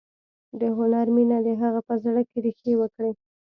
[0.59, 3.11] د هنر مینه د هغه په زړه کې ریښې وکړې